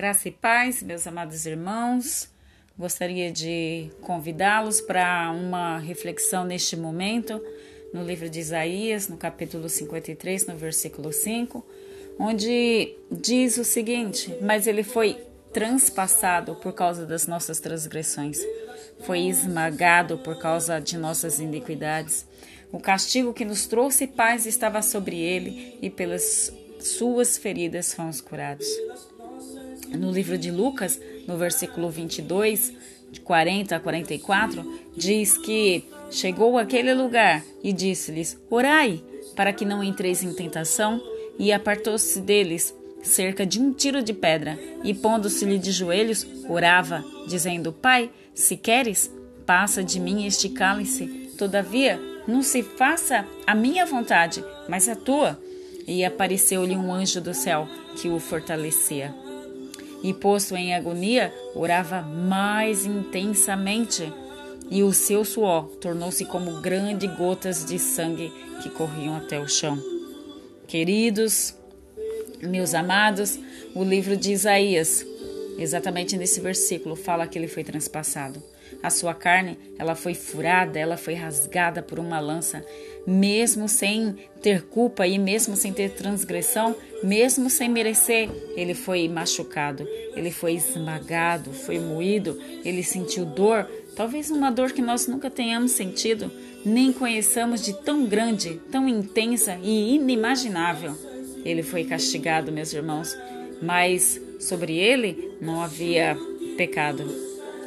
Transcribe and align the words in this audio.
Graça 0.00 0.28
e 0.28 0.32
paz, 0.32 0.82
meus 0.82 1.06
amados 1.06 1.44
irmãos. 1.44 2.30
Gostaria 2.78 3.30
de 3.30 3.90
convidá-los 4.00 4.80
para 4.80 5.30
uma 5.30 5.76
reflexão 5.76 6.42
neste 6.42 6.74
momento 6.74 7.38
no 7.92 8.02
livro 8.02 8.30
de 8.30 8.40
Isaías, 8.40 9.08
no 9.08 9.18
capítulo 9.18 9.68
53, 9.68 10.46
no 10.46 10.56
versículo 10.56 11.12
5, 11.12 11.62
onde 12.18 12.96
diz 13.12 13.58
o 13.58 13.62
seguinte: 13.62 14.34
Mas 14.40 14.66
ele 14.66 14.82
foi 14.82 15.18
transpassado 15.52 16.54
por 16.54 16.72
causa 16.72 17.04
das 17.04 17.26
nossas 17.26 17.60
transgressões, 17.60 18.38
foi 19.00 19.26
esmagado 19.26 20.16
por 20.16 20.38
causa 20.38 20.80
de 20.80 20.96
nossas 20.96 21.40
iniquidades. 21.40 22.24
O 22.72 22.80
castigo 22.80 23.34
que 23.34 23.44
nos 23.44 23.66
trouxe 23.66 24.06
paz 24.06 24.46
estava 24.46 24.80
sobre 24.80 25.20
ele, 25.20 25.76
e 25.82 25.90
pelas 25.90 26.50
suas 26.80 27.36
feridas 27.36 27.92
fomos 27.92 28.22
curados 28.22 28.66
no 29.96 30.10
livro 30.10 30.38
de 30.38 30.50
Lucas, 30.50 31.00
no 31.26 31.36
versículo 31.36 31.90
22, 31.90 32.72
de 33.10 33.20
40 33.20 33.74
a 33.74 33.80
44, 33.80 34.80
diz 34.96 35.36
que 35.36 35.84
chegou 36.10 36.58
àquele 36.58 36.94
lugar 36.94 37.42
e 37.62 37.72
disse-lhes: 37.72 38.38
Orai, 38.48 39.02
para 39.34 39.52
que 39.52 39.64
não 39.64 39.82
entreis 39.82 40.22
em 40.22 40.32
tentação. 40.32 41.00
E 41.38 41.52
apartou-se 41.52 42.20
deles 42.20 42.74
cerca 43.02 43.46
de 43.46 43.58
um 43.58 43.72
tiro 43.72 44.02
de 44.02 44.12
pedra, 44.12 44.58
e 44.84 44.92
pondo-se-lhe 44.92 45.58
de 45.58 45.72
joelhos, 45.72 46.26
orava, 46.48 47.04
dizendo: 47.26 47.72
Pai, 47.72 48.10
se 48.34 48.56
queres, 48.56 49.10
passa 49.46 49.82
de 49.82 49.98
mim 49.98 50.26
este 50.26 50.50
cálice. 50.50 51.06
Todavia, 51.38 51.98
não 52.28 52.42
se 52.42 52.62
faça 52.62 53.26
a 53.46 53.54
minha 53.54 53.86
vontade, 53.86 54.44
mas 54.68 54.88
a 54.88 54.94
tua. 54.94 55.40
E 55.86 56.04
apareceu-lhe 56.04 56.76
um 56.76 56.92
anjo 56.92 57.20
do 57.20 57.32
céu 57.32 57.66
que 57.96 58.08
o 58.08 58.20
fortalecia 58.20 59.14
e, 60.02 60.12
posto 60.14 60.56
em 60.56 60.74
agonia, 60.74 61.32
orava 61.54 62.02
mais 62.02 62.84
intensamente, 62.86 64.12
e 64.70 64.82
o 64.82 64.92
seu 64.92 65.24
suor 65.24 65.64
tornou-se 65.80 66.24
como 66.24 66.60
grandes 66.60 67.10
gotas 67.16 67.64
de 67.64 67.78
sangue 67.78 68.32
que 68.62 68.70
corriam 68.70 69.16
até 69.16 69.40
o 69.40 69.48
chão. 69.48 69.78
Queridos, 70.68 71.54
meus 72.40 72.74
amados, 72.74 73.38
o 73.74 73.82
livro 73.82 74.16
de 74.16 74.32
Isaías, 74.32 75.04
exatamente 75.58 76.16
nesse 76.16 76.40
versículo, 76.40 76.96
fala 76.96 77.26
que 77.26 77.38
ele 77.38 77.48
foi 77.48 77.64
transpassado. 77.64 78.42
A 78.82 78.88
sua 78.88 79.12
carne, 79.12 79.58
ela 79.78 79.94
foi 79.94 80.14
furada, 80.14 80.78
ela 80.78 80.96
foi 80.96 81.14
rasgada 81.14 81.82
por 81.82 81.98
uma 81.98 82.20
lança, 82.20 82.64
mesmo 83.06 83.68
sem 83.68 84.16
ter 84.40 84.62
culpa 84.62 85.06
e 85.06 85.18
mesmo 85.18 85.56
sem 85.56 85.72
ter 85.72 85.90
transgressão, 85.90 86.74
mesmo 87.02 87.50
sem 87.50 87.68
merecer, 87.68 88.30
ele 88.56 88.74
foi 88.74 89.08
machucado, 89.08 89.86
ele 90.14 90.30
foi 90.30 90.54
esmagado, 90.54 91.52
foi 91.52 91.78
moído, 91.78 92.38
ele 92.64 92.82
sentiu 92.82 93.24
dor, 93.24 93.68
talvez 93.96 94.30
uma 94.30 94.50
dor 94.50 94.72
que 94.72 94.82
nós 94.82 95.06
nunca 95.06 95.28
tenhamos 95.28 95.72
sentido, 95.72 96.30
nem 96.64 96.92
conheçamos 96.92 97.62
de 97.62 97.72
tão 97.82 98.06
grande, 98.06 98.60
tão 98.70 98.88
intensa 98.88 99.58
e 99.62 99.94
inimaginável. 99.94 100.96
Ele 101.44 101.62
foi 101.62 101.84
castigado, 101.84 102.52
meus 102.52 102.72
irmãos, 102.72 103.16
mas 103.62 104.20
sobre 104.38 104.76
ele 104.76 105.32
não 105.40 105.62
havia 105.62 106.16
pecado. 106.56 107.04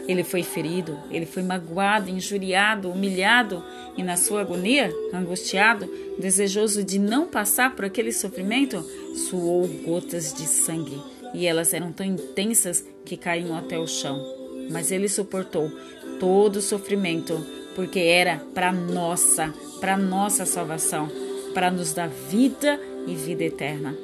Ele 0.08 0.24
foi 0.24 0.44
ferido, 0.44 1.00
ele 1.10 1.26
foi 1.26 1.44
magoado, 1.44 2.10
injuriado, 2.10 2.90
humilhado 2.90 3.64
e, 3.98 4.04
na 4.04 4.18
sua 4.18 4.42
agonia, 4.42 4.94
angustiado, 5.14 5.90
desejoso 6.20 6.84
de 6.84 7.00
não 7.00 7.26
passar 7.26 7.76
por 7.76 7.86
aquele 7.86 8.12
sofrimento, 8.12 8.84
suou 9.30 9.68
gotas 9.68 10.34
de 10.34 10.46
sangue 10.46 11.02
e 11.34 11.48
elas 11.48 11.74
eram 11.74 11.92
tão 11.92 12.06
intensas 12.06 12.86
que 13.06 13.16
caíam 13.16 13.58
até 13.58 13.80
o 13.80 13.88
chão. 13.88 14.22
Mas 14.70 14.92
ele 14.92 15.08
suportou 15.08 15.72
todo 16.20 16.58
o 16.58 16.62
sofrimento 16.62 17.44
porque 17.76 18.00
era 18.00 18.38
para 18.54 18.72
nossa, 18.72 19.54
para 19.80 19.98
nossa 19.98 20.46
salvação, 20.46 21.10
para 21.54 21.72
nos 21.72 21.94
dar 21.94 22.08
vida 22.08 22.80
e 23.08 23.16
vida 23.16 23.44
eterna. 23.44 23.96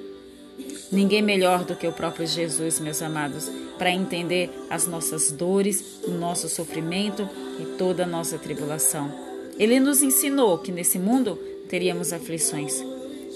Ninguém 0.91 1.21
melhor 1.21 1.63
do 1.63 1.75
que 1.75 1.87
o 1.87 1.91
próprio 1.91 2.25
Jesus, 2.25 2.79
meus 2.79 3.01
amados, 3.01 3.49
para 3.77 3.91
entender 3.91 4.49
as 4.69 4.87
nossas 4.87 5.31
dores, 5.31 5.99
o 6.03 6.11
nosso 6.11 6.49
sofrimento 6.49 7.29
e 7.59 7.77
toda 7.77 8.03
a 8.03 8.07
nossa 8.07 8.37
tribulação. 8.37 9.11
Ele 9.57 9.79
nos 9.79 10.01
ensinou 10.01 10.57
que 10.57 10.71
nesse 10.71 10.97
mundo 10.97 11.37
teríamos 11.67 12.11
aflições, 12.11 12.83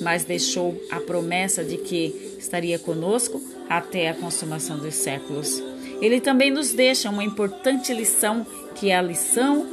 mas 0.01 0.23
deixou 0.23 0.81
a 0.89 0.99
promessa 0.99 1.63
de 1.63 1.77
que 1.77 2.35
estaria 2.39 2.79
conosco 2.79 3.41
até 3.69 4.09
a 4.09 4.13
consumação 4.13 4.77
dos 4.77 4.95
séculos. 4.95 5.61
Ele 6.01 6.19
também 6.19 6.51
nos 6.51 6.73
deixa 6.73 7.09
uma 7.09 7.23
importante 7.23 7.93
lição, 7.93 8.45
que 8.75 8.89
é 8.89 8.97
a 8.97 9.01
lição 9.01 9.67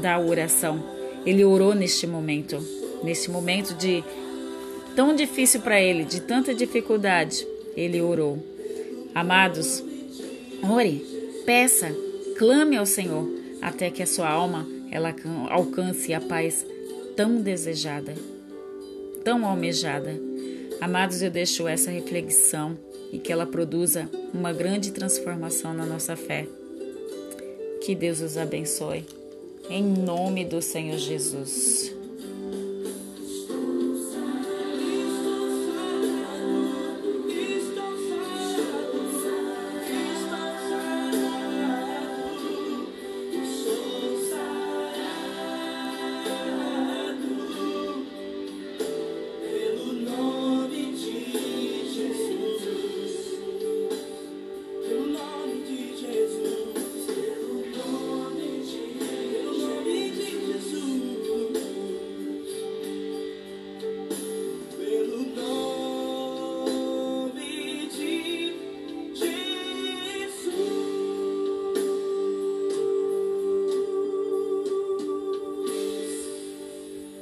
da 0.00 0.18
oração. 0.18 0.82
Ele 1.26 1.44
orou 1.44 1.74
neste 1.74 2.06
momento, 2.06 2.58
neste 3.02 3.30
momento 3.30 3.74
de 3.74 4.02
tão 4.94 5.14
difícil 5.14 5.60
para 5.60 5.80
ele, 5.80 6.04
de 6.04 6.20
tanta 6.20 6.54
dificuldade, 6.54 7.46
ele 7.76 8.00
orou. 8.00 8.42
Amados, 9.14 9.82
ore, 10.62 11.04
peça, 11.44 11.94
clame 12.36 12.76
ao 12.76 12.86
Senhor 12.86 13.28
até 13.60 13.90
que 13.90 14.02
a 14.02 14.06
sua 14.06 14.28
alma 14.28 14.66
ela 14.90 15.14
alcance 15.50 16.14
a 16.14 16.20
paz 16.20 16.64
tão 17.16 17.40
desejada, 17.40 18.14
tão 19.24 19.44
almejada. 19.44 20.14
Amados, 20.80 21.22
eu 21.22 21.30
deixo 21.30 21.66
essa 21.66 21.90
reflexão 21.90 22.78
e 23.12 23.18
que 23.18 23.32
ela 23.32 23.46
produza 23.46 24.08
uma 24.32 24.52
grande 24.52 24.92
transformação 24.92 25.74
na 25.74 25.84
nossa 25.84 26.14
fé. 26.14 26.46
Que 27.82 27.94
Deus 27.94 28.20
os 28.20 28.36
abençoe. 28.36 29.04
Em 29.68 29.82
nome 29.82 30.44
do 30.44 30.62
Senhor 30.62 30.98
Jesus. 30.98 31.97